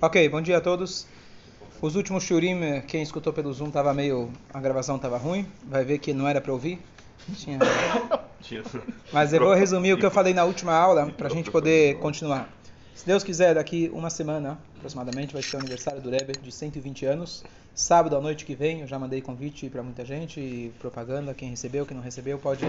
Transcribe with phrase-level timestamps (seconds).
[0.00, 1.06] Ok, bom dia a todos.
[1.80, 5.84] Os últimos shurim, eh, quem escutou pelo Zoom tava meio, a gravação estava ruim, vai
[5.84, 6.80] ver que não era para ouvir.
[7.36, 7.58] Tinha...
[9.12, 11.98] Mas eu vou resumir o que eu falei na última aula para a gente poder
[11.98, 12.48] continuar.
[12.98, 17.06] Se Deus quiser, daqui uma semana aproximadamente vai ser o aniversário do Rebbe de 120
[17.06, 17.44] anos.
[17.72, 21.32] Sábado à noite que vem, eu já mandei convite para muita gente e propaganda.
[21.32, 22.66] Quem recebeu, quem não recebeu, pode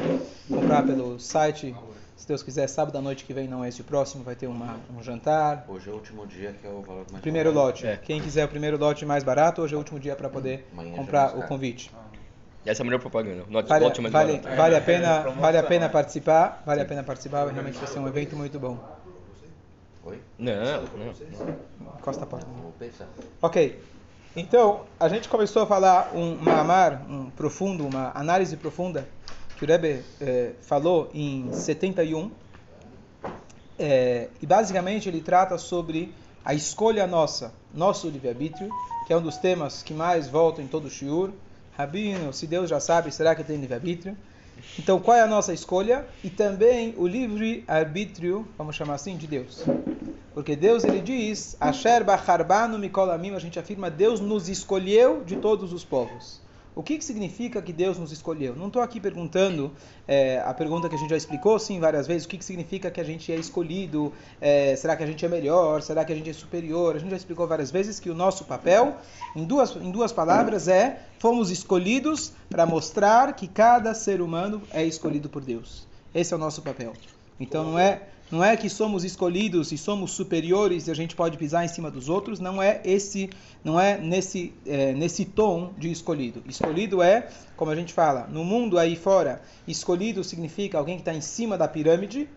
[0.47, 1.75] comprar pelo site.
[2.15, 4.45] Se Deus quiser, sábado à noite que vem, não é esse o próximo, vai ter
[4.45, 5.65] uma, um jantar.
[5.67, 7.67] Hoje é o último dia que é o valor mais Primeiro barato.
[7.79, 7.87] lote.
[7.87, 7.97] É.
[7.97, 10.91] Quem quiser o primeiro lote mais barato, hoje é o último dia para poder Amanhã
[10.91, 11.91] já comprar o convite.
[12.63, 13.45] Essa é a melhor propaganda.
[13.49, 14.55] Not, Vale, ótima mais vale, barata.
[14.55, 18.07] vale a pena, vale a pena participar, vale a pena participar, realmente vai ser um
[18.07, 18.77] evento muito bom.
[20.09, 20.19] Oi?
[20.39, 20.53] Não,
[20.97, 21.93] não, não.
[22.01, 22.47] Costa a porta.
[22.61, 23.07] Vou pensar.
[23.41, 23.79] Ok.
[24.35, 29.07] Então, a gente começou a falar um mamar, um profundo, uma análise profunda
[29.57, 32.31] que o Rebbe eh, falou em 71.
[33.77, 36.13] Eh, e basicamente ele trata sobre
[36.43, 38.69] a escolha nossa, nosso livre-arbítrio,
[39.05, 41.31] que é um dos temas que mais voltam em todo o shiur.
[41.77, 44.17] Rabino, se Deus já sabe, será que tem livre-arbítrio?
[44.77, 46.07] Então, qual é a nossa escolha?
[46.23, 49.71] E também o livre-arbítrio, vamos chamar assim, de Deus.
[50.33, 55.35] Porque Deus, ele diz, Asher bacharbanu mikol amim, a gente afirma, Deus nos escolheu de
[55.35, 56.48] todos os povos.
[56.79, 58.55] O que, que significa que Deus nos escolheu?
[58.55, 59.69] Não estou aqui perguntando
[60.07, 62.89] é, a pergunta que a gente já explicou, sim, várias vezes, o que, que significa
[62.89, 66.15] que a gente é escolhido, é, será que a gente é melhor, será que a
[66.15, 66.95] gente é superior?
[66.95, 68.95] A gente já explicou várias vezes que o nosso papel,
[69.35, 74.81] em duas, em duas palavras, é fomos escolhidos para mostrar que cada ser humano é
[74.85, 75.85] escolhido por Deus.
[76.15, 76.93] Esse é o nosso papel.
[77.37, 81.37] Então não é não é que somos escolhidos e somos superiores e a gente pode
[81.37, 82.39] pisar em cima dos outros.
[82.39, 83.29] Não é esse,
[83.63, 86.43] não é nesse é, nesse tom de escolhido.
[86.47, 91.13] Escolhido é, como a gente fala, no mundo aí fora, escolhido significa alguém que está
[91.13, 92.29] em cima da pirâmide.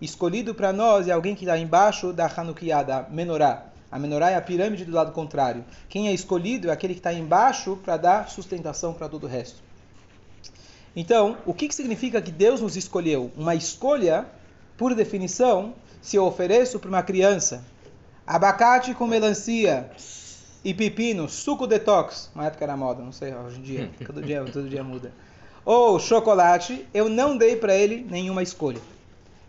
[0.00, 3.66] Escolhido para nós é alguém que está embaixo da Hanukkah, da menorá.
[3.90, 5.64] A menorá é a pirâmide do lado contrário.
[5.88, 9.60] Quem é escolhido é aquele que está embaixo para dar sustentação para todo o resto.
[10.94, 13.30] Então, o que, que significa que Deus nos escolheu?
[13.36, 14.26] Uma escolha,
[14.80, 17.62] por definição, se eu ofereço para uma criança
[18.26, 19.90] abacate com melancia
[20.64, 24.42] e pepino, suco detox, uma época era moda, não sei, hoje em dia, todo dia,
[24.42, 25.12] todo dia muda.
[25.66, 28.80] Ou chocolate, eu não dei para ele nenhuma escolha.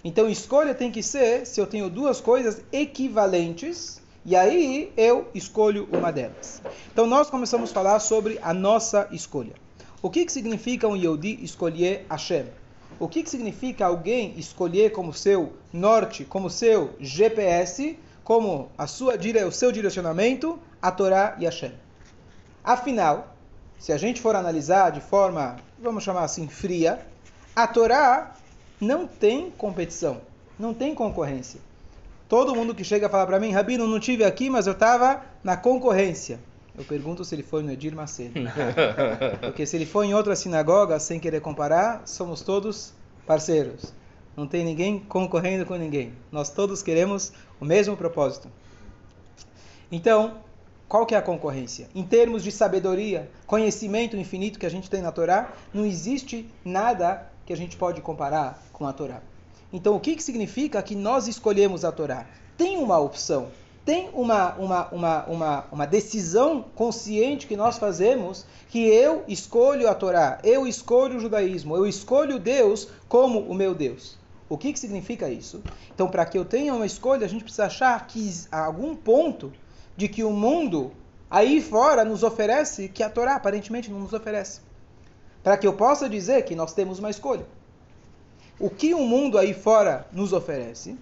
[0.04, 5.88] Então, escolha tem que ser se eu tenho duas coisas equivalentes e aí eu escolho
[5.94, 6.62] uma delas.
[6.92, 9.54] Então, nós começamos a falar sobre a nossa escolha.
[10.02, 12.48] O que, que significa um Yehudi escolher Hashem?
[13.00, 19.16] O que, que significa alguém escolher como seu norte, como seu GPS, como a sua,
[19.48, 21.74] o seu direcionamento, a Torá e Hashem?
[22.64, 23.36] Afinal,
[23.80, 27.06] se a gente for analisar de forma, vamos chamar assim, fria,
[27.56, 28.36] a Torá
[28.80, 30.22] não tem competição,
[30.58, 31.60] não tem concorrência.
[32.30, 35.22] Todo mundo que chega a falar para mim, Rabino, não tive aqui, mas eu estava
[35.44, 36.40] na concorrência.
[36.78, 38.40] Eu pergunto se ele foi no Edir Macedo.
[39.42, 42.94] Porque se ele for em outra sinagoga, sem querer comparar, somos todos
[43.26, 43.94] parceiros.
[44.36, 46.14] Não tem ninguém concorrendo com ninguém.
[46.32, 48.48] Nós todos queremos o mesmo propósito.
[49.92, 50.38] Então,
[50.88, 51.90] qual que é a concorrência?
[51.94, 57.30] Em termos de sabedoria, conhecimento infinito que a gente tem na Torá, não existe nada
[57.46, 59.22] que a gente pode comparar com a Torá.
[59.74, 62.26] Então, o que, que significa que nós escolhemos a Torá?
[62.58, 63.50] Tem uma opção,
[63.84, 69.96] tem uma, uma, uma, uma, uma decisão consciente que nós fazemos que eu escolho a
[69.96, 74.18] Torá, eu escolho o judaísmo, eu escolho Deus como o meu Deus.
[74.48, 75.64] O que, que significa isso?
[75.94, 79.52] Então, para que eu tenha uma escolha, a gente precisa achar que há algum ponto
[79.96, 80.92] de que o mundo
[81.30, 84.60] aí fora nos oferece que a Torá aparentemente não nos oferece.
[85.42, 87.46] Para que eu possa dizer que nós temos uma escolha.
[88.60, 90.98] O que o mundo aí fora nos oferece?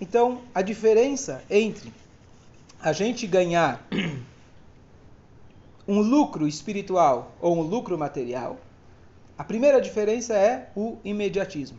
[0.00, 1.92] Então, a diferença entre
[2.82, 3.86] a gente ganhar
[5.86, 8.58] um lucro espiritual ou um lucro material,
[9.38, 11.78] a primeira diferença é o imediatismo.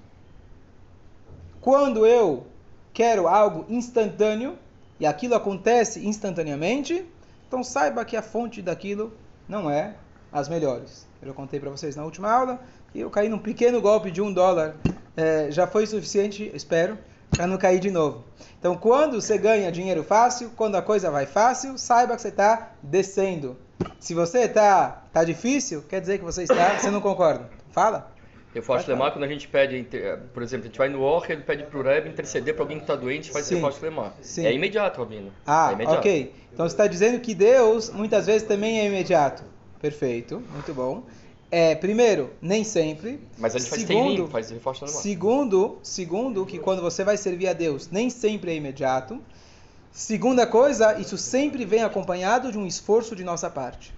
[1.59, 2.45] Quando eu
[2.93, 4.57] quero algo instantâneo
[4.99, 7.05] e aquilo acontece instantaneamente,
[7.47, 9.13] então saiba que a fonte daquilo
[9.47, 9.95] não é
[10.31, 11.07] as melhores.
[11.21, 12.59] Eu já contei para vocês na última aula
[12.91, 14.75] que eu caí num pequeno golpe de um dólar,
[15.15, 16.97] é, já foi suficiente, espero,
[17.38, 18.24] para não cair de novo.
[18.60, 22.72] Então, quando você ganha dinheiro fácil, quando a coisa vai fácil, saiba que você está
[22.81, 23.56] descendo.
[24.00, 27.48] Se você está tá difícil, quer dizer que você está, você não concorda.
[27.69, 28.12] Fala.
[28.56, 29.88] Eu faço lemar quando a gente pede,
[30.34, 32.86] por exemplo, a gente vai no OR, ele pede pro Rebbe interceder para alguém que
[32.86, 33.56] está doente, faz Sim.
[33.56, 34.16] esse faço lemar.
[34.19, 34.48] Sim.
[34.48, 35.31] É imediato, Rabino.
[35.45, 36.00] Ah, é imediato.
[36.00, 36.34] ok.
[36.51, 39.44] Então você está dizendo que Deus muitas vezes também é imediato.
[39.80, 41.04] Perfeito, muito bom.
[41.49, 43.19] É, primeiro, nem sempre.
[43.38, 45.01] Mas a gente faz segundo, faz reforço lemar.
[45.01, 49.21] segundo, segundo, que quando você vai servir a Deus, nem sempre é imediato.
[49.91, 53.94] Segunda coisa, isso sempre vem acompanhado de um esforço de nossa parte.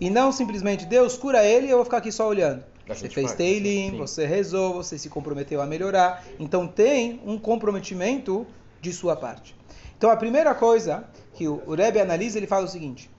[0.00, 2.64] E não simplesmente Deus cura ele e eu vou ficar aqui só olhando.
[2.88, 6.24] Você fez teilim, você rezou, você se comprometeu a melhorar.
[6.38, 8.46] Então tem um comprometimento
[8.80, 9.54] de sua parte.
[9.96, 13.10] Então a primeira coisa que o Rebbe analisa, ele fala o seguinte: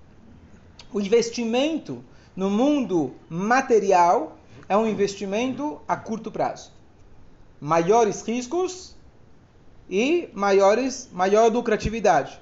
[0.92, 2.04] o investimento
[2.36, 4.38] no mundo material
[4.69, 6.72] é um investimento a curto prazo.
[7.60, 8.95] Maiores riscos
[9.89, 12.39] e maiores, maior lucratividade.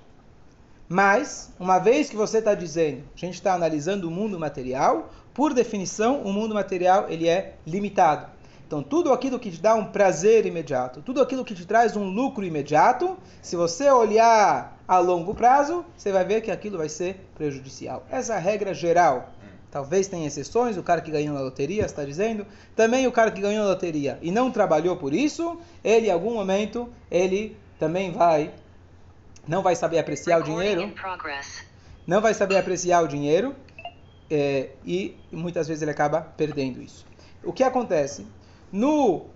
[0.87, 5.53] Mas, uma vez que você está dizendo, a gente está analisando o mundo material, por
[5.53, 8.27] definição, o mundo material ele é limitado.
[8.67, 12.07] Então, tudo aquilo que te dá um prazer imediato, tudo aquilo que te traz um
[12.07, 17.27] lucro imediato, se você olhar a longo prazo, você vai ver que aquilo vai ser
[17.35, 18.05] prejudicial.
[18.11, 19.29] Essa é a regra geral.
[19.71, 22.45] Talvez tenha exceções, o cara que ganhou na loteria está dizendo.
[22.75, 26.33] Também o cara que ganhou na loteria e não trabalhou por isso, ele em algum
[26.33, 28.51] momento, ele também vai,
[29.47, 30.81] não vai saber apreciar o dinheiro.
[32.07, 33.55] Não vai saber apreciar o dinheiro
[34.29, 37.05] é, e muitas vezes ele acaba perdendo isso.
[37.43, 38.25] O que acontece?
[38.71, 39.27] No,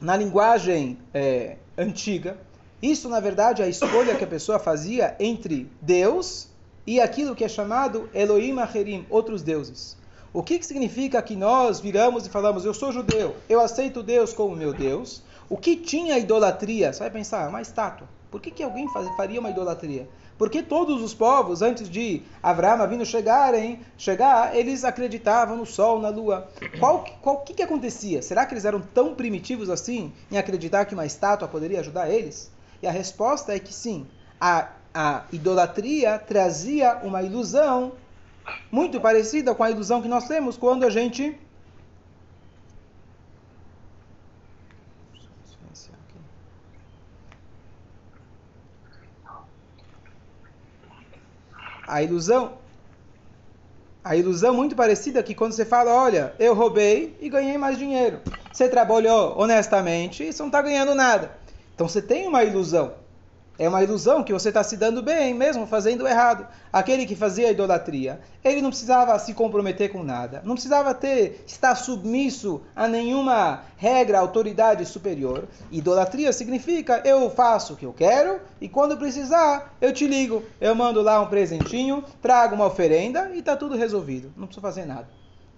[0.00, 2.38] na linguagem é, antiga,
[2.80, 6.48] isso na verdade é a escolha que a pessoa fazia entre Deus
[6.86, 9.96] e aquilo que é chamado Elohim Acherim, outros deuses.
[10.32, 14.32] O que, que significa que nós viramos e falamos, eu sou judeu, eu aceito Deus
[14.32, 15.22] como meu Deus?
[15.48, 16.92] O que tinha idolatria?
[16.92, 18.08] Você vai pensar, uma estátua.
[18.30, 20.08] Por que, que alguém faz, faria uma idolatria?
[20.36, 26.10] Porque todos os povos, antes de Abraão vindo chegarem, chegar, eles acreditavam no sol, na
[26.10, 26.48] lua.
[26.78, 28.20] Qual, qual que, que acontecia?
[28.20, 32.50] Será que eles eram tão primitivos assim em acreditar que uma estátua poderia ajudar eles?
[32.82, 34.06] E a resposta é que sim.
[34.38, 34.68] A,
[34.98, 37.92] a idolatria trazia uma ilusão
[38.72, 41.38] muito parecida com a ilusão que nós temos quando a gente
[51.86, 52.54] a ilusão
[54.02, 58.20] a ilusão muito parecida que quando você fala, olha, eu roubei e ganhei mais dinheiro.
[58.52, 61.36] Você trabalhou honestamente e você não está ganhando nada.
[61.74, 63.04] Então você tem uma ilusão.
[63.58, 66.46] É uma ilusão que você está se dando bem, mesmo fazendo errado.
[66.70, 71.74] Aquele que fazia idolatria, ele não precisava se comprometer com nada, não precisava ter estar
[71.74, 75.48] submisso a nenhuma regra, autoridade superior.
[75.72, 80.74] Idolatria significa eu faço o que eu quero e quando precisar eu te ligo, eu
[80.74, 84.32] mando lá um presentinho, trago uma oferenda e está tudo resolvido.
[84.36, 85.08] Não preciso fazer nada.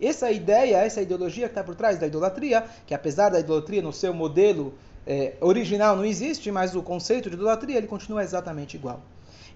[0.00, 3.92] Essa ideia, essa ideologia que está por trás da idolatria, que apesar da idolatria no
[3.92, 4.74] seu modelo
[5.08, 9.00] é, original não existe, mas o conceito de idolatria ele continua exatamente igual.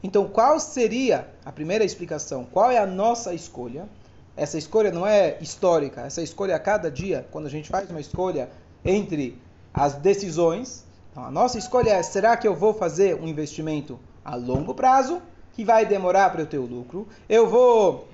[0.02, 2.46] Então, qual seria a primeira explicação?
[2.50, 3.86] Qual é a nossa escolha?
[4.34, 8.00] Essa escolha não é histórica, essa escolha a cada dia, quando a gente faz uma
[8.00, 8.48] escolha
[8.82, 9.38] entre
[9.74, 10.84] as decisões.
[11.10, 15.20] Então, a nossa escolha é: será que eu vou fazer um investimento a longo prazo,
[15.52, 17.06] que vai demorar para eu ter o lucro?
[17.28, 18.08] Eu vou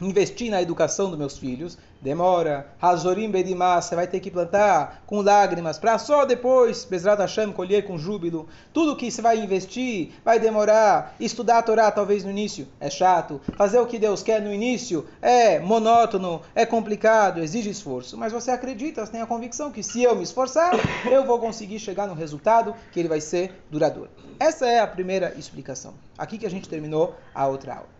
[0.00, 5.20] investir na educação dos meus filhos, demora, Hazorim Bedimah, você vai ter que plantar com
[5.20, 8.48] lágrimas, para só depois, Bezrat Hashem, colher com júbilo.
[8.72, 11.14] Tudo que você vai investir vai demorar.
[11.18, 13.40] Estudar a Torá talvez no início é chato.
[13.56, 18.16] Fazer o que Deus quer no início é monótono, é complicado, exige esforço.
[18.16, 20.74] Mas você acredita, você tem a convicção que se eu me esforçar,
[21.10, 24.10] eu vou conseguir chegar no resultado que ele vai ser duradouro.
[24.38, 25.94] Essa é a primeira explicação.
[26.16, 27.97] Aqui que a gente terminou a outra aula.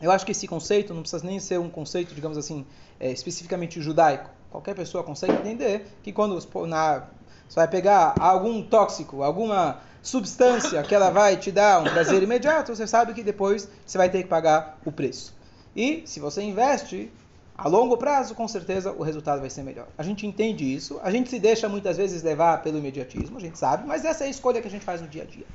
[0.00, 2.66] Eu acho que esse conceito não precisa nem ser um conceito, digamos assim,
[2.98, 4.28] é, especificamente judaico.
[4.50, 7.04] Qualquer pessoa consegue entender que quando na,
[7.48, 12.74] você vai pegar algum tóxico, alguma substância que ela vai te dar um prazer imediato,
[12.74, 15.34] você sabe que depois você vai ter que pagar o preço.
[15.74, 17.10] E se você investe
[17.56, 19.86] a longo prazo, com certeza o resultado vai ser melhor.
[19.96, 23.58] A gente entende isso, a gente se deixa muitas vezes levar pelo imediatismo, a gente
[23.58, 25.46] sabe, mas essa é a escolha que a gente faz no dia a dia.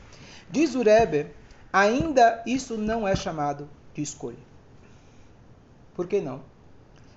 [0.49, 1.27] Diz o Rebbe,
[1.71, 3.69] ainda isso não é chamado
[3.99, 4.37] de escolha.
[5.93, 6.41] Por que não?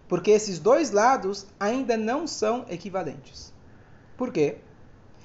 [0.08, 3.52] Porque esses dois lados ainda não são equivalentes.
[4.16, 4.56] Por quê?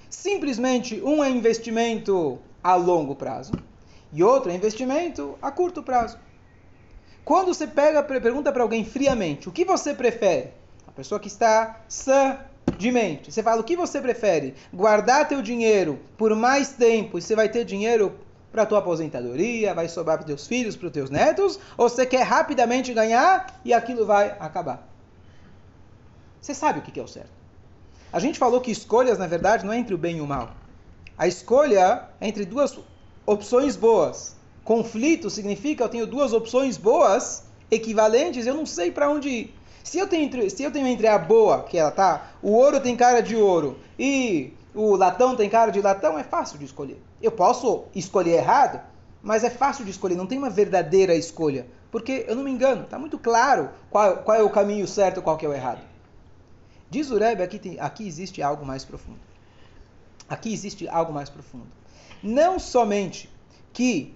[0.09, 3.53] Simplesmente um é investimento a longo prazo
[4.13, 6.17] e outro é investimento a curto prazo.
[7.25, 10.51] Quando você pega, pergunta para alguém friamente, o que você prefere?
[10.87, 12.39] A pessoa que está sã
[12.77, 13.31] de mente.
[13.31, 14.53] Você fala, o que você prefere?
[14.73, 18.17] Guardar teu dinheiro por mais tempo e você vai ter dinheiro
[18.57, 22.23] para tua aposentadoria, vai sobrar para teus filhos, para os teus netos, ou você quer
[22.23, 24.89] rapidamente ganhar e aquilo vai acabar?
[26.41, 27.29] Você sabe o que é o certo.
[28.11, 30.49] A gente falou que escolhas, na verdade, não é entre o bem e o mal.
[31.15, 32.75] A escolha é entre duas
[33.27, 34.35] opções boas.
[34.63, 39.55] Conflito significa eu tenho duas opções boas, equivalentes, eu não sei para onde ir.
[39.83, 42.95] Se eu, tenho se eu tenho entre a boa, que ela tá, o ouro tem
[42.95, 46.99] cara de ouro, e o latão tem cara de latão, é fácil de escolher.
[47.21, 48.81] Eu posso escolher errado,
[49.21, 51.67] mas é fácil de escolher, não tem uma verdadeira escolha.
[51.91, 55.24] Porque eu não me engano, está muito claro qual, qual, é o caminho certo e
[55.24, 55.81] qual é o errado.
[56.89, 59.19] Diz o Rebbe, aqui, tem, aqui existe algo mais profundo.
[60.29, 61.67] Aqui existe algo mais profundo.
[62.21, 63.29] Não somente
[63.74, 64.13] que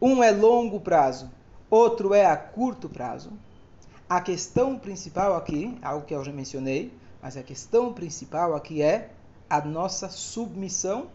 [0.00, 1.30] um é longo prazo,
[1.70, 3.32] outro é a curto prazo.
[4.08, 9.10] A questão principal aqui, algo que eu já mencionei, mas a questão principal aqui é
[9.48, 11.08] a nossa submissão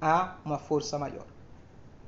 [0.00, 1.26] a uma força maior.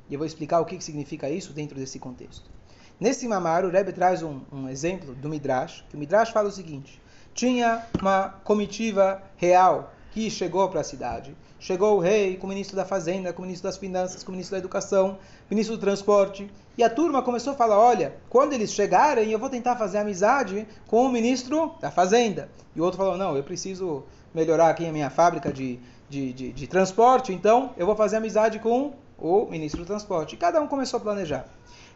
[0.09, 2.51] E eu vou explicar o que significa isso dentro desse contexto.
[2.99, 6.53] Nesse mamar, o Rebbe traz um, um exemplo do Midrash, que o Midrash fala o
[6.53, 7.01] seguinte:
[7.35, 11.37] tinha uma comitiva real que chegou para a cidade.
[11.61, 14.33] Chegou o rei com o ministro da Fazenda, com o ministro das Finanças, com o
[14.33, 15.19] ministro da Educação,
[15.51, 16.51] ministro do Transporte.
[16.77, 20.67] E a turma começou a falar: olha, quando eles chegarem, eu vou tentar fazer amizade
[20.87, 22.49] com o ministro da Fazenda.
[22.75, 24.05] E o outro falou: não, eu preciso
[24.35, 28.59] melhorar aqui a minha fábrica de, de, de, de transporte, então eu vou fazer amizade
[28.59, 30.35] com o ministro do Transporte.
[30.35, 31.47] E cada um começou a planejar.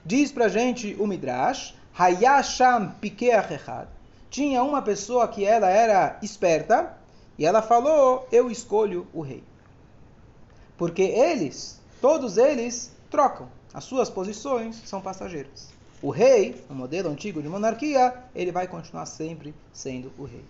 [0.04, 3.88] Diz pra gente o Midrash: Hayasham Pikeach Echad.
[4.28, 6.96] Tinha uma pessoa que ela era esperta
[7.38, 9.42] e ela falou: Eu escolho o rei.
[10.76, 13.48] Porque eles, todos eles, trocam.
[13.72, 15.68] As suas posições são passageiras.
[16.02, 20.44] O rei, o modelo antigo de monarquia, ele vai continuar sempre sendo o rei.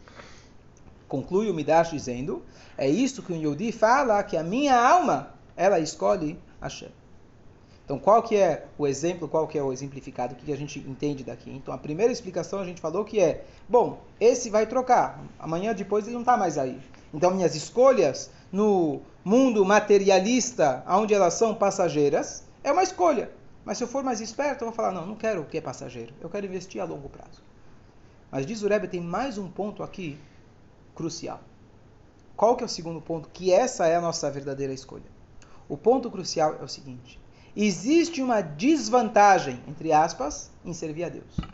[1.12, 2.42] Conclui o Midrash dizendo:
[2.78, 6.88] É isso que o Yodi fala, que a minha alma, ela escolhe Hashem.
[7.84, 10.78] Então, qual que é o exemplo, qual que é o exemplificado, o que a gente
[10.78, 11.50] entende daqui?
[11.50, 16.06] Então, a primeira explicação a gente falou que é, bom, esse vai trocar, amanhã depois
[16.06, 16.80] ele não está mais aí.
[17.12, 23.30] Então, minhas escolhas no mundo materialista, onde elas são passageiras, é uma escolha.
[23.66, 25.60] Mas se eu for mais esperto, eu vou falar, não, não quero o que é
[25.60, 27.42] passageiro, eu quero investir a longo prazo.
[28.30, 30.18] Mas diz o Rebbe, tem mais um ponto aqui
[30.94, 31.40] crucial.
[32.36, 33.28] Qual que é o segundo ponto?
[33.28, 35.10] Que essa é a nossa verdadeira escolha.
[35.68, 37.20] O ponto crucial é o seguinte:
[37.56, 41.46] existe uma desvantagem, entre aspas, em servir a Deus.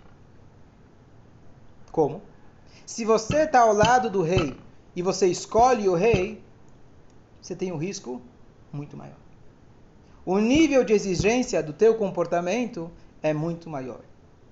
[1.92, 2.22] Como?
[2.86, 4.60] Se você está ao lado do rei
[4.94, 6.42] e você escolhe o rei,
[7.40, 8.20] você tem um risco
[8.72, 9.18] muito maior.
[10.24, 12.90] O nível de exigência do teu comportamento
[13.22, 14.00] é muito maior.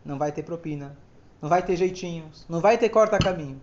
[0.04, 0.96] Não vai ter propina,
[1.40, 3.60] não vai ter jeitinhos, não vai ter corta-caminho.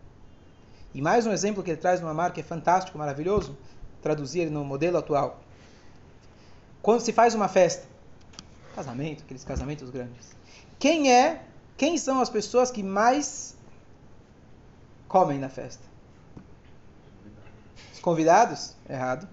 [0.94, 3.58] E mais um exemplo que ele traz numa marca é fantástico, maravilhoso,
[4.02, 5.40] traduzir no modelo atual.
[6.82, 7.88] Quando se faz uma festa,
[8.76, 10.36] casamento, aqueles casamentos grandes,
[10.78, 11.42] quem é,
[11.78, 13.58] quem são as pessoas que mais
[15.08, 15.84] comem na festa?
[17.94, 18.76] Os convidados?
[18.88, 19.28] Errado.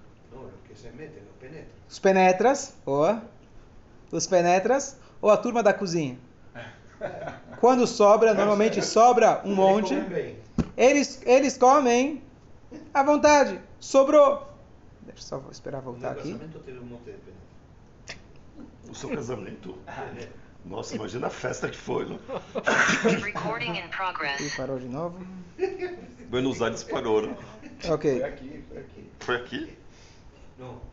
[1.88, 3.23] Os penetras, boa.
[4.11, 6.19] Os penetras ou a turma da cozinha?
[7.61, 9.95] Quando sobra, normalmente sobra um monte.
[10.76, 12.23] Eles, eles comem
[12.93, 13.61] à vontade.
[13.79, 14.47] Sobrou.
[15.02, 16.38] Deixa eu só esperar voltar aqui.
[18.88, 19.76] O seu casamento?
[20.64, 22.19] Nossa, imagina a festa que foi, né?
[23.25, 24.40] Recording in progress.
[24.40, 25.19] E parou de novo.
[26.29, 27.35] Buenos Aires parou, né?
[27.88, 28.21] Ok.
[28.21, 29.11] Foi aqui, foi aqui.
[29.21, 29.79] Foi aqui?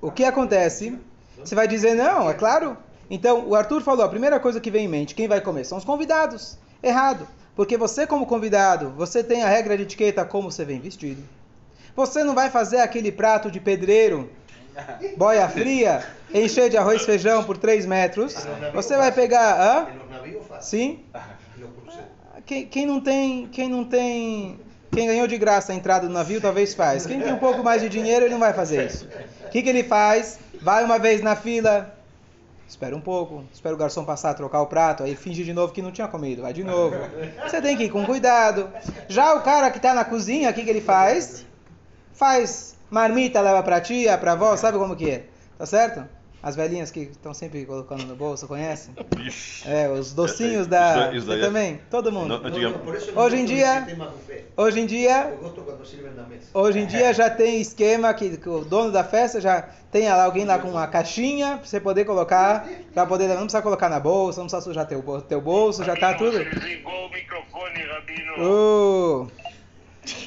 [0.02, 0.98] O que acontece?
[1.38, 2.78] Você vai dizer, não, é claro.
[3.10, 5.66] Então, o Arthur falou, a primeira coisa que vem em mente, quem vai comer?
[5.66, 6.58] São os convidados.
[6.82, 7.28] Errado.
[7.58, 11.24] Porque você, como convidado, você tem a regra de etiqueta como você vem vestido.
[11.96, 14.30] Você não vai fazer aquele prato de pedreiro,
[15.18, 18.36] boia fria, encher de arroz e feijão por 3 metros.
[18.76, 19.60] Você vai pegar.
[19.60, 19.88] Hã?
[20.62, 21.04] Sim?
[22.46, 23.48] Quem, quem não tem.
[23.48, 24.58] Quem não tem.
[24.90, 27.06] Quem ganhou de graça a entrada do navio talvez faz.
[27.06, 29.06] Quem tem um pouco mais de dinheiro, ele não vai fazer isso.
[29.46, 30.40] O que, que ele faz?
[30.62, 31.94] Vai uma vez na fila,
[32.68, 35.82] Espera um pouco, espera o garçom passar, trocar o prato, aí finge de novo que
[35.82, 36.96] não tinha comido, vai de novo.
[37.48, 38.70] Você tem que ir com cuidado.
[39.08, 41.46] Já o cara que está na cozinha, o que, que ele faz?
[42.14, 45.26] Faz marmita, leva para tia, para avó, sabe como que é?
[45.58, 46.17] Tá certo?
[46.42, 48.94] As velhinhas que estão sempre colocando no bolso, conhecem?
[49.66, 51.12] É, os docinhos da.
[51.12, 51.82] Isso, isso também?
[51.90, 52.40] Todo mundo.
[52.40, 53.86] Não, hoje em dia.
[54.56, 55.38] Hoje em dia.
[56.54, 60.46] Hoje em dia já tem esquema que, que o dono da festa já tem alguém
[60.46, 62.68] lá com uma caixinha pra você poder colocar.
[62.94, 63.28] Pra poder.
[63.30, 66.38] Não precisa colocar na bolsa, não precisa sujar teu, teu bolso, já tá tudo.
[68.40, 69.28] Uh.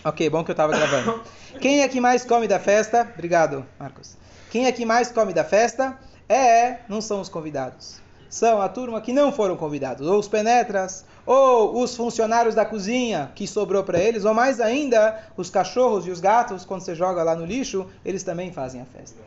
[0.05, 1.23] Ok, bom que eu tava gravando.
[1.61, 3.09] Quem é que mais come da festa?
[3.15, 4.19] Obrigado, Marcos.
[4.51, 5.97] Quem é que mais come da festa?
[6.29, 8.01] É, não são os convidados.
[8.29, 13.31] São a turma que não foram convidados, ou os penetras, ou os funcionários da cozinha
[13.35, 17.23] que sobrou para eles, ou mais ainda, os cachorros e os gatos, quando você joga
[17.23, 19.19] lá no lixo, eles também fazem a festa.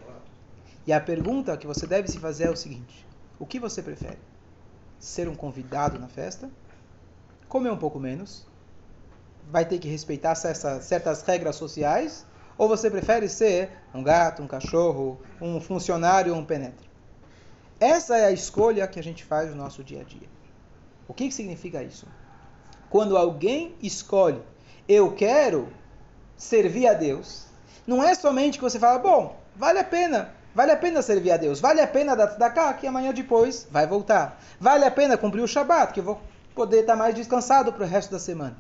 [0.86, 3.06] E a pergunta que você deve se fazer é o seguinte:
[3.39, 4.20] o que você prefere?
[5.00, 6.50] Ser um convidado na festa?
[7.48, 8.46] Comer um pouco menos?
[9.50, 12.25] Vai ter que respeitar certas regras sociais?
[12.63, 16.88] Ou você prefere ser um gato, um cachorro, um funcionário, um penetra?
[17.77, 20.29] Essa é a escolha que a gente faz no nosso dia a dia.
[21.05, 22.08] O que, que significa isso?
[22.89, 24.41] Quando alguém escolhe,
[24.88, 25.67] eu quero
[26.38, 27.48] servir a Deus,
[27.86, 31.38] não é somente que você fala, bom, vale a pena, vale a pena servir a
[31.38, 34.41] Deus, vale a pena dar tzedakah, que amanhã depois vai voltar.
[34.58, 36.22] Vale a pena cumprir o Shabat, que eu vou
[36.55, 38.55] poder estar mais descansado para o resto da semana.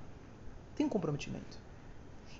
[0.75, 1.62] Tem um comprometimento.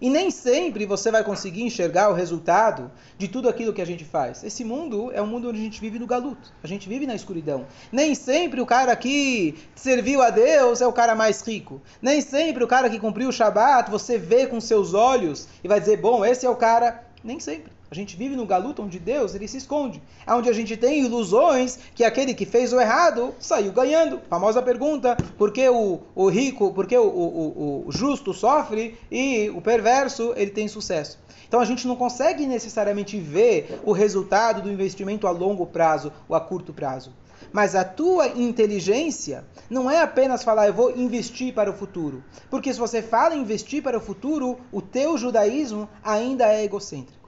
[0.03, 4.03] E nem sempre você vai conseguir enxergar o resultado de tudo aquilo que a gente
[4.03, 4.43] faz.
[4.43, 6.51] Esse mundo é um mundo onde a gente vive no galuto.
[6.61, 7.65] A gente vive na escuridão.
[7.89, 11.81] Nem sempre o cara que serviu a Deus é o cara mais rico.
[12.01, 15.79] Nem sempre o cara que cumpriu o Shabat você vê com seus olhos e vai
[15.79, 17.01] dizer, bom, esse é o cara.
[17.23, 17.71] Nem sempre.
[17.93, 20.01] A gente vive no galuto onde Deus ele se esconde.
[20.25, 24.19] É onde a gente tem ilusões que aquele que fez o errado saiu ganhando.
[24.27, 29.47] Famosa pergunta: por que o, o rico, por que o, o, o justo sofre e
[29.51, 31.19] o perverso ele tem sucesso?
[31.47, 36.35] Então a gente não consegue necessariamente ver o resultado do investimento a longo prazo ou
[36.35, 37.13] a curto prazo.
[37.51, 42.23] Mas a tua inteligência não é apenas falar eu vou investir para o futuro.
[42.49, 47.22] Porque se você fala investir para o futuro, o teu judaísmo ainda é egocêntrico.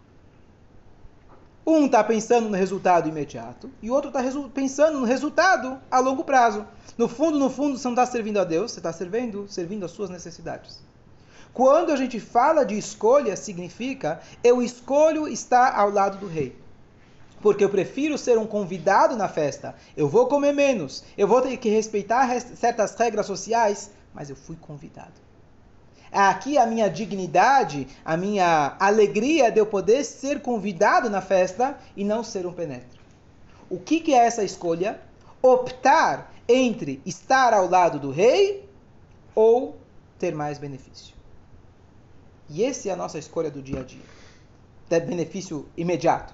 [1.67, 4.21] Um está pensando no resultado imediato e o outro está
[4.53, 6.63] pensando no resultado a longo prazo.
[6.95, 9.89] No fundo, no fundo, você não está servindo a Deus, você está servindo, servindo as
[9.89, 10.79] suas necessidades.
[11.55, 16.55] Quando a gente fala de escolha, significa eu escolho estar ao lado do rei.
[17.41, 19.73] Porque eu prefiro ser um convidado na festa.
[19.97, 24.55] Eu vou comer menos, eu vou ter que respeitar certas regras sociais, mas eu fui
[24.55, 25.24] convidado.
[26.11, 32.03] Aqui a minha dignidade, a minha alegria de eu poder ser convidado na festa e
[32.03, 32.99] não ser um penetra.
[33.69, 34.99] O que, que é essa escolha?
[35.41, 38.69] Optar entre estar ao lado do rei
[39.33, 39.77] ou
[40.17, 41.15] ter mais benefício.
[42.49, 44.03] E essa é a nossa escolha do dia a dia.
[44.87, 46.33] Ter benefício imediato.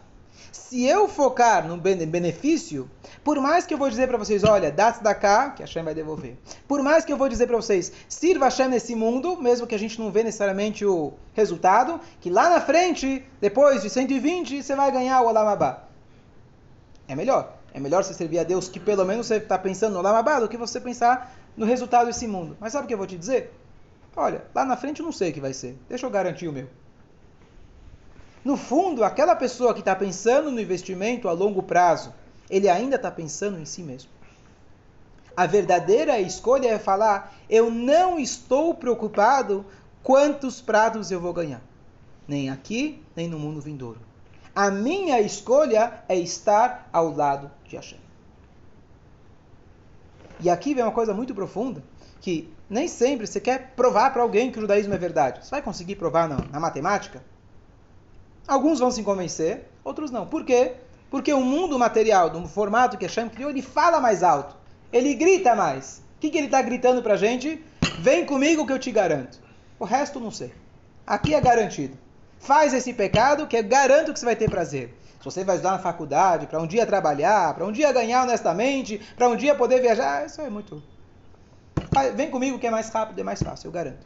[0.52, 2.90] Se eu focar no benefício,
[3.24, 5.84] por mais que eu vou dizer para vocês, olha, dá da cá, que a Hashem
[5.84, 6.38] vai devolver.
[6.68, 9.76] Por mais que eu vou dizer para vocês, sirva a Hashem nesse mundo, mesmo que
[9.76, 14.76] a gente não vê necessariamente o resultado, que lá na frente, depois de 120, você
[14.76, 15.84] vai ganhar o Olamabá.
[17.08, 17.58] É melhor.
[17.74, 20.48] É melhor você servir a Deus que pelo menos você está pensando no Olamabá do
[20.48, 22.58] que você pensar no resultado desse mundo.
[22.60, 23.54] Mas sabe o que eu vou te dizer?
[24.16, 25.78] Olha, lá na frente eu não sei o que vai ser.
[25.88, 26.68] Deixa eu garantir o meu.
[28.44, 32.14] No fundo, aquela pessoa que está pensando no investimento a longo prazo,
[32.50, 34.10] ele ainda está pensando em si mesmo.
[35.38, 39.66] A verdadeira escolha é falar: eu não estou preocupado
[40.04, 41.62] quantos pratos eu vou ganhar,
[42.28, 44.00] nem aqui, nem no mundo vindouro.
[44.54, 48.00] A minha escolha é estar ao lado de Hashem.
[50.42, 51.84] E aqui vem uma coisa muito profunda,
[52.20, 55.46] que nem sempre você quer provar para alguém que o judaísmo é verdade.
[55.46, 57.24] Você vai conseguir provar na, na matemática?
[58.48, 60.26] Alguns vão se convencer, outros não.
[60.26, 60.74] Por quê?
[61.10, 64.56] Porque o mundo material, do formato que Hashem criou, ele fala mais alto.
[64.92, 66.02] Ele grita mais.
[66.18, 67.64] O que, que ele está gritando para a gente?
[68.00, 69.40] Vem comigo que eu te garanto.
[69.80, 70.54] O resto não sei.
[71.06, 71.98] Aqui é garantido.
[72.40, 74.96] Faz esse pecado que eu garanto que você vai ter prazer.
[75.20, 79.00] Se você vai estudar na faculdade, para um dia trabalhar, para um dia ganhar honestamente,
[79.16, 80.82] para um dia poder viajar, isso é muito.
[82.16, 84.00] Vem comigo que é mais rápido, é mais fácil, eu garanto.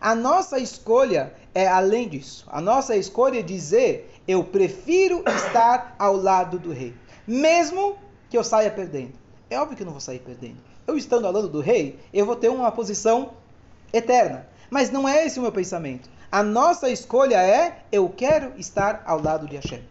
[0.00, 2.46] A nossa escolha é além disso.
[2.48, 6.94] A nossa escolha é dizer: eu prefiro estar ao lado do rei,
[7.26, 7.96] mesmo
[8.28, 9.12] que eu saia perdendo.
[9.48, 10.56] É óbvio que eu não vou sair perdendo.
[10.86, 13.32] Eu estando ao lado do rei, eu vou ter uma posição
[13.92, 14.48] eterna.
[14.70, 16.08] Mas não é esse o meu pensamento.
[16.30, 19.82] A nossa escolha é: eu quero estar ao lado de Hashem.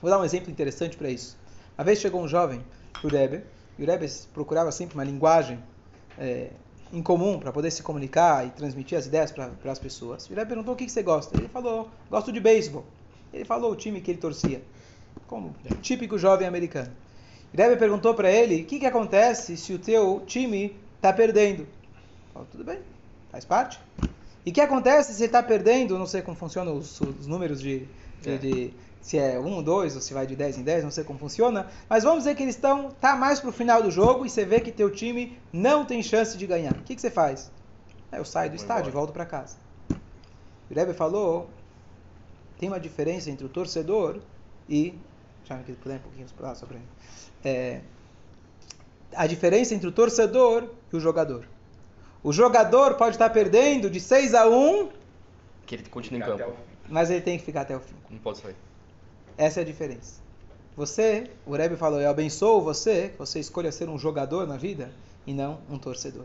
[0.00, 1.38] Vou dar um exemplo interessante para isso.
[1.78, 2.64] Uma vez chegou um jovem,
[3.02, 3.44] o Rebbe,
[3.78, 5.62] e o Rebbe procurava sempre uma linguagem
[6.18, 6.50] é,
[6.92, 10.28] em comum para poder se comunicar e transmitir as ideias para as pessoas.
[10.30, 11.36] Ele perguntou o que, que você gosta.
[11.38, 12.84] Ele falou, gosto de beisebol.
[13.32, 14.62] Ele falou o time que ele torcia,
[15.26, 16.90] como típico jovem americano.
[17.54, 21.66] Rebbe perguntou para ele, o que, que acontece se o teu time está perdendo?
[22.32, 22.78] Falou, tudo bem,
[23.30, 23.78] faz parte.
[24.44, 27.60] E o que acontece se ele está perdendo, não sei como funcionam os, os números
[27.60, 27.86] de,
[28.20, 28.36] de, é.
[28.36, 31.18] de se é 1, 2 ou se vai de 10 em 10, não sei como
[31.18, 34.30] funciona, mas vamos dizer que eles estão tá mais para o final do jogo e
[34.30, 36.72] você vê que teu time não tem chance de ganhar.
[36.72, 37.50] O que, que você faz?
[38.12, 39.56] É, eu saio do Vou estádio e volto para casa.
[40.70, 41.50] O Rebbe falou,
[42.58, 44.20] tem uma diferença entre o torcedor
[44.68, 44.94] e...
[45.48, 46.78] Deixa eu puder um pouquinho para só para
[47.44, 47.80] é,
[49.16, 51.44] A diferença entre o torcedor e o jogador.
[52.22, 54.90] O jogador pode estar perdendo de 6 a 1...
[55.66, 56.54] Que ele continua em campo.
[56.88, 57.96] Mas ele tem que ficar até o fim.
[58.08, 58.54] Não pode sair.
[59.36, 60.20] Essa é a diferença.
[60.76, 64.90] Você, o Rebbe falou, eu abençoo você, que você escolha ser um jogador na vida
[65.26, 66.24] e não um torcedor.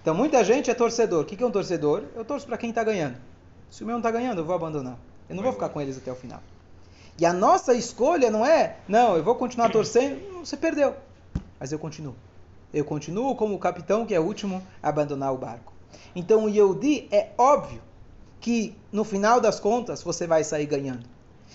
[0.00, 1.22] Então muita gente é torcedor.
[1.22, 2.04] O que é um torcedor?
[2.14, 3.16] Eu torço para quem está ganhando.
[3.70, 4.98] Se o meu não está ganhando, eu vou abandonar.
[5.28, 6.40] Eu não vou ficar com eles até o final.
[7.18, 10.94] E a nossa escolha não é, não, eu vou continuar torcendo, você perdeu.
[11.58, 12.14] Mas eu continuo.
[12.72, 15.72] Eu continuo como o capitão que é o último a abandonar o barco.
[16.14, 17.82] Então o Yehudi é óbvio
[18.40, 21.04] que no final das contas você vai sair ganhando.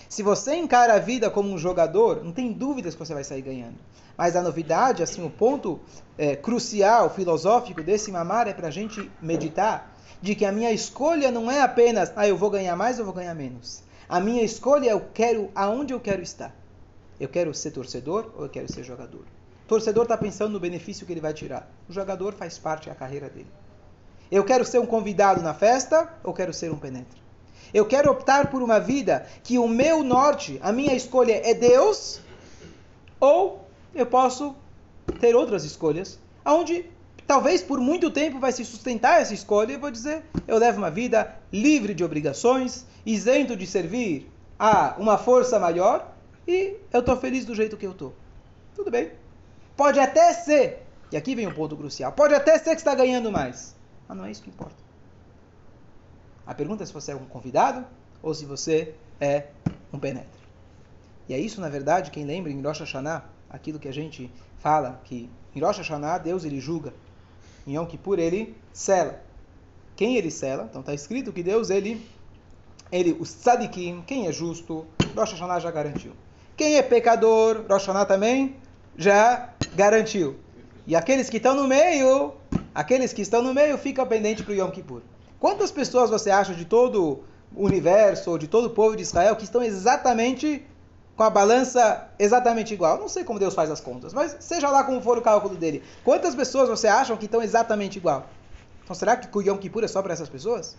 [0.08, 3.42] Se você encara a vida como um jogador, não tem dúvidas que você vai sair
[3.42, 3.76] ganhando.
[4.16, 5.80] Mas a novidade, assim, o ponto
[6.16, 11.30] é, crucial, filosófico desse mamar é para a gente meditar de que a minha escolha
[11.30, 13.82] não é apenas, ah, eu vou ganhar mais ou vou ganhar menos.
[14.08, 16.54] A minha escolha é eu quero aonde eu quero estar.
[17.18, 19.24] Eu quero ser torcedor ou eu quero ser jogador?
[19.66, 21.70] Torcedor está pensando no benefício que ele vai tirar.
[21.88, 23.50] O jogador faz parte da carreira dele.
[24.30, 27.23] Eu quero ser um convidado na festa ou quero ser um penetra?
[27.72, 32.20] Eu quero optar por uma vida que o meu norte, a minha escolha é Deus,
[33.20, 34.54] ou eu posso
[35.20, 36.86] ter outras escolhas, onde
[37.26, 40.90] talvez por muito tempo vai se sustentar essa escolha e vou dizer, eu levo uma
[40.90, 46.12] vida livre de obrigações, isento de servir a uma força maior
[46.46, 48.14] e eu estou feliz do jeito que eu estou.
[48.74, 49.10] Tudo bem.
[49.76, 53.32] Pode até ser, e aqui vem um ponto crucial, pode até ser que está ganhando
[53.32, 53.74] mais,
[54.06, 54.83] mas não é isso que importa.
[56.46, 57.86] A pergunta é se você é um convidado
[58.22, 59.48] ou se você é
[59.92, 60.44] um penetra.
[61.28, 65.00] E é isso, na verdade, quem lembra em Rosh Hashanah, aquilo que a gente fala,
[65.04, 66.92] que em Rosh Hashanah Deus ele julga,
[67.66, 69.22] em Yom Kippur ele sela.
[69.96, 70.66] Quem ele sela?
[70.68, 72.06] Então está escrito que Deus ele,
[72.92, 76.12] ele os tzadikim, quem é justo, Rosh Hashanah já garantiu.
[76.56, 78.56] Quem é pecador, Rosh Hashanah também
[78.96, 80.36] já garantiu.
[80.86, 82.34] E aqueles que estão no meio,
[82.74, 85.00] aqueles que estão no meio ficam pendentes para o Yom Kippur.
[85.38, 89.36] Quantas pessoas você acha de todo o universo, ou de todo o povo de Israel,
[89.36, 90.64] que estão exatamente
[91.16, 92.98] com a balança exatamente igual?
[92.98, 95.82] Não sei como Deus faz as contas, mas seja lá como for o cálculo dele.
[96.02, 98.26] Quantas pessoas você acha que estão exatamente igual?
[98.82, 100.76] Então será que o Yom Kippur é só para essas pessoas?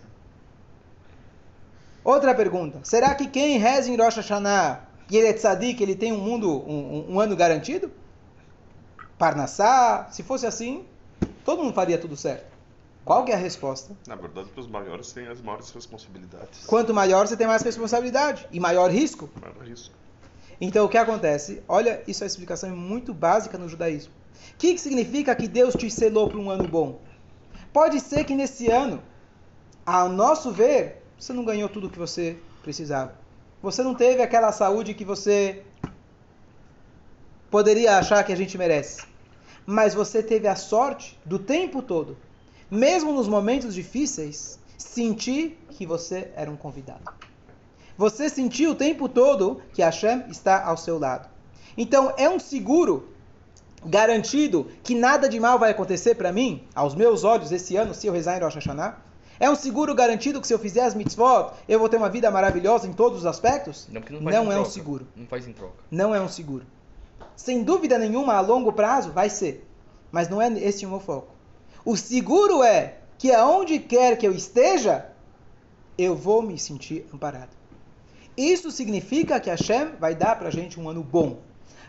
[2.04, 2.80] Outra pergunta.
[2.84, 6.64] Será que quem reza em Rosh Hashanah e ele é tzadik, ele tem um mundo,
[6.70, 7.92] um, um ano garantido?
[9.18, 10.86] Parnassá, se fosse assim,
[11.44, 12.55] todo mundo faria tudo certo.
[13.06, 13.96] Qual que é a resposta?
[14.08, 16.66] Na verdade, para os maiores têm as maiores responsabilidades.
[16.66, 19.30] Quanto maior você tem mais responsabilidade e maior risco.
[19.40, 19.94] Maior risco.
[20.60, 21.62] Então o que acontece?
[21.68, 24.12] Olha, isso é uma explicação muito básica no judaísmo.
[24.54, 27.00] O que, que significa que Deus te selou para um ano bom?
[27.72, 29.04] Pode ser que nesse ano,
[29.86, 33.14] ao nosso ver, você não ganhou tudo o que você precisava.
[33.62, 35.64] Você não teve aquela saúde que você
[37.52, 39.06] poderia achar que a gente merece.
[39.64, 42.25] Mas você teve a sorte do tempo todo
[42.70, 47.04] mesmo nos momentos difíceis, sentir que você era um convidado.
[47.98, 51.30] Você sentiu o tempo todo que Hashem está ao seu lado.
[51.78, 53.10] Então é um seguro
[53.86, 58.08] garantido que nada de mal vai acontecer para mim, aos meus olhos, esse ano, se
[58.08, 58.98] eu rezar em Rosh Hashanah?
[59.40, 62.32] É um seguro garantido que se eu fizer as mitzvot, eu vou ter uma vida
[62.32, 63.88] maravilhosa em todos os aspectos?
[63.92, 64.62] Não, não, não é troca.
[64.62, 65.08] um seguro.
[65.16, 65.76] Não faz em troca.
[65.92, 66.66] Não é um seguro.
[67.36, 69.68] Sem dúvida nenhuma, a longo prazo, vai ser.
[70.10, 71.35] Mas não é esse o meu foco.
[71.86, 75.06] O seguro é que aonde quer que eu esteja,
[75.96, 77.52] eu vou me sentir amparado.
[78.36, 81.38] Isso significa que Hashem vai dar para a gente um ano bom.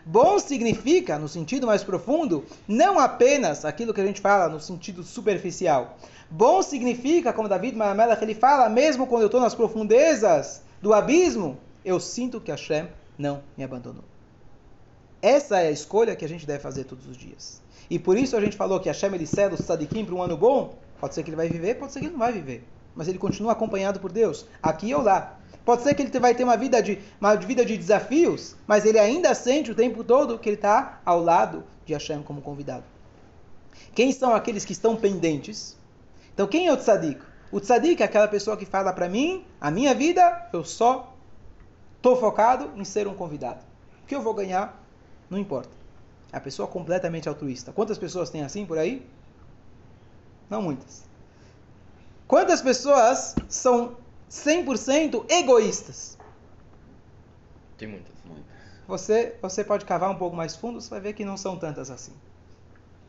[0.05, 5.01] Bom significa, no sentido mais profundo, não apenas aquilo que a gente fala no sentido
[5.03, 5.97] superficial.
[6.29, 11.57] Bom significa, como David Mahamelach ele fala, mesmo quando eu estou nas profundezas do abismo,
[11.83, 14.03] eu sinto que Hashem não me abandonou.
[15.21, 17.61] Essa é a escolha que a gente deve fazer todos os dias.
[17.89, 20.37] E por isso a gente falou que Hashem ele cede o tzadikim para um ano
[20.37, 20.75] bom.
[20.99, 22.63] Pode ser que ele vai viver, pode ser que ele não vai viver.
[22.95, 25.37] Mas ele continua acompanhado por Deus, aqui ou lá.
[25.63, 28.97] Pode ser que ele vai ter uma vida de, uma vida de desafios, mas ele
[28.97, 32.83] ainda sente o tempo todo que ele está ao lado de Hashem como convidado.
[33.93, 35.77] Quem são aqueles que estão pendentes?
[36.33, 37.21] Então quem é o tzadik?
[37.51, 41.13] O tzadik é aquela pessoa que fala para mim, a minha vida, eu só
[41.97, 43.59] estou focado em ser um convidado.
[44.03, 44.86] O que eu vou ganhar,
[45.29, 45.69] não importa.
[46.31, 47.71] É a pessoa completamente altruísta.
[47.71, 49.05] Quantas pessoas tem assim por aí?
[50.49, 51.03] Não muitas.
[52.27, 53.95] Quantas pessoas são
[54.29, 56.17] 100% egoístas?
[57.77, 58.17] Tem muitas.
[58.87, 61.91] Você, você pode cavar um pouco mais fundo, você vai ver que não são tantas
[61.91, 62.13] assim.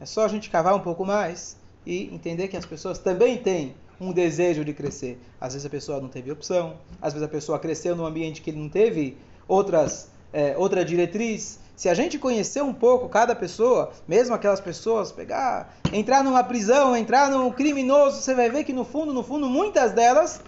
[0.00, 3.74] É só a gente cavar um pouco mais e entender que as pessoas também têm
[4.00, 5.20] um desejo de crescer.
[5.40, 8.50] Às vezes a pessoa não teve opção, às vezes a pessoa cresceu num ambiente que
[8.50, 13.93] ele não teve outras, é, outra diretriz, se a gente conhecer um pouco cada pessoa,
[14.09, 18.85] mesmo aquelas pessoas, pegar, entrar numa prisão, entrar num criminoso, você vai ver que no
[18.85, 20.41] fundo, no fundo, muitas delas,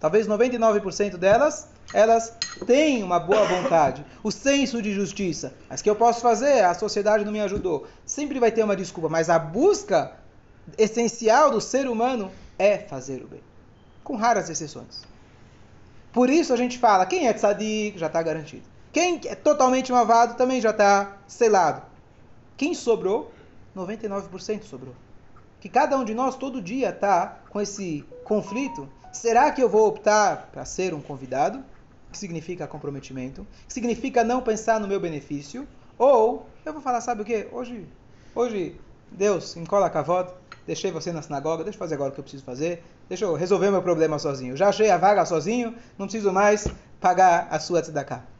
[0.00, 2.32] talvez 99% delas, elas
[2.66, 5.52] têm uma boa vontade, o senso de justiça.
[5.68, 6.64] Mas que eu posso fazer?
[6.64, 7.86] A sociedade não me ajudou.
[8.06, 10.12] Sempre vai ter uma desculpa, mas a busca
[10.78, 13.42] essencial do ser humano é fazer o bem,
[14.02, 15.02] com raras exceções.
[16.14, 18.75] Por isso a gente fala, quem é tzadik já está garantido.
[18.96, 21.82] Quem é totalmente malvado também já está selado.
[22.56, 23.30] Quem sobrou?
[23.76, 24.94] 99% sobrou.
[25.60, 28.88] Que cada um de nós todo dia está com esse conflito.
[29.12, 31.62] Será que eu vou optar para ser um convidado?
[32.10, 33.46] Que significa comprometimento?
[33.66, 35.68] Que significa não pensar no meu benefício?
[35.98, 37.48] Ou eu vou falar, sabe o que?
[37.52, 37.86] Hoje,
[38.34, 38.80] hoje,
[39.12, 40.32] Deus, encola a cavode,
[40.66, 43.34] deixei você na sinagoga, deixa eu fazer agora o que eu preciso fazer, deixa eu
[43.34, 44.56] resolver meu problema sozinho.
[44.56, 46.66] Já achei a vaga sozinho, não preciso mais
[46.98, 48.35] pagar a sua tzedakah.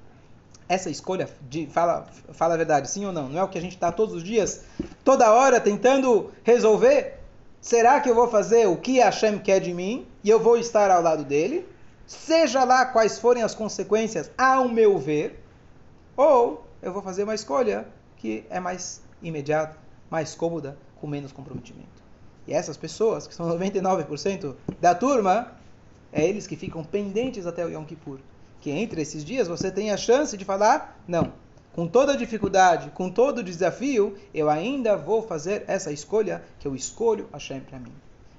[0.68, 3.28] Essa escolha, de, fala, fala a verdade, sim ou não?
[3.28, 4.64] Não é o que a gente está todos os dias,
[5.04, 7.20] toda hora, tentando resolver?
[7.60, 10.90] Será que eu vou fazer o que Hashem quer de mim e eu vou estar
[10.90, 11.66] ao lado dele?
[12.06, 15.42] Seja lá quais forem as consequências, ao meu ver,
[16.16, 19.76] ou eu vou fazer uma escolha que é mais imediata,
[20.10, 22.04] mais cômoda, com menos comprometimento.
[22.46, 25.52] E essas pessoas, que são 99% da turma,
[26.12, 28.18] é eles que ficam pendentes até o Yom Kippur.
[28.66, 31.32] Que entre esses dias você tem a chance de falar, não,
[31.72, 36.66] com toda a dificuldade, com todo o desafio, eu ainda vou fazer essa escolha que
[36.66, 37.92] eu escolho Hashem para mim.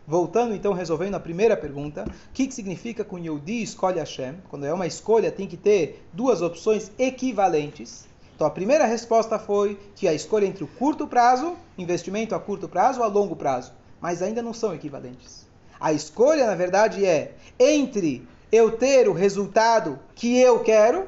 [0.05, 4.33] Voltando então, resolvendo a primeira pergunta, o que, que significa que o Yehudi escolhe Hashem?
[4.49, 8.05] Quando é uma escolha, tem que ter duas opções equivalentes.
[8.35, 12.67] Então a primeira resposta foi que a escolha entre o curto prazo, investimento a curto
[12.67, 15.47] prazo, a longo prazo, mas ainda não são equivalentes.
[15.79, 21.07] A escolha, na verdade, é entre eu ter o resultado que eu quero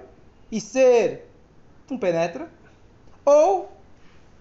[0.52, 1.30] e ser
[1.90, 2.50] um penetra,
[3.26, 3.72] ou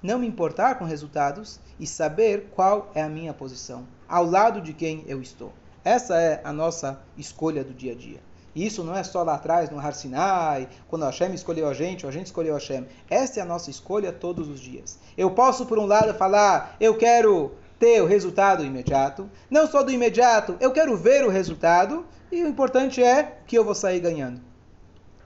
[0.02, 4.72] não me importar com resultados e saber qual é a minha posição, ao lado de
[4.72, 5.52] quem eu estou.
[5.84, 8.20] Essa é a nossa escolha do dia a dia.
[8.54, 12.04] E isso não é só lá atrás, no Har Sinai, quando Hashem escolheu a gente,
[12.04, 12.86] ou a gente escolheu Hashem.
[13.08, 14.98] Essa é a nossa escolha todos os dias.
[15.16, 19.28] Eu posso, por um lado, falar, eu quero ter o resultado imediato.
[19.50, 22.04] Não só do imediato, eu quero ver o resultado.
[22.30, 24.40] E o importante é que eu vou sair ganhando.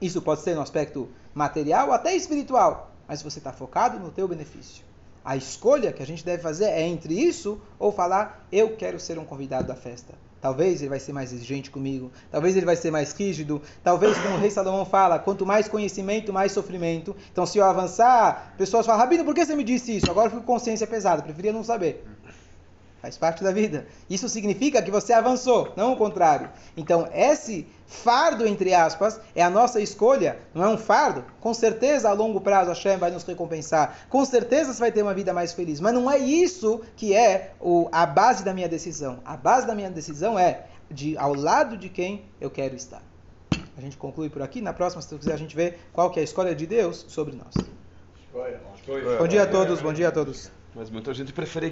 [0.01, 2.93] Isso pode ser no aspecto material até espiritual.
[3.09, 4.85] Mas você está focado no teu benefício.
[5.25, 9.19] A escolha que a gente deve fazer é entre isso ou falar, eu quero ser
[9.19, 10.15] um convidado da festa.
[10.41, 14.35] Talvez ele vai ser mais exigente comigo, talvez ele vai ser mais rígido, talvez, como
[14.35, 17.15] o rei Salomão fala, quanto mais conhecimento, mais sofrimento.
[17.31, 20.11] Então, se eu avançar, pessoas falam, Rabino, por que você me disse isso?
[20.11, 22.05] Agora eu fico com consciência pesada, preferia não saber.
[23.03, 23.85] Faz parte da vida.
[24.09, 26.49] Isso significa que você avançou, não o contrário.
[26.77, 30.38] Então, esse fardo, entre aspas, é a nossa escolha.
[30.55, 31.25] Não é um fardo.
[31.41, 34.07] Com certeza, a longo prazo, a Hashem vai nos recompensar.
[34.09, 35.81] Com certeza, você vai ter uma vida mais feliz.
[35.81, 39.19] Mas não é isso que é o, a base da minha decisão.
[39.25, 43.03] A base da minha decisão é de ao lado de quem eu quero estar.
[43.77, 44.61] A gente conclui por aqui.
[44.61, 47.35] Na próxima, se quiser, a gente vê qual que é a escolha de Deus sobre
[47.35, 47.67] nós.
[49.19, 50.53] Bom dia a todos, bom dia a todos.
[50.75, 51.61] Mas muita gente prefere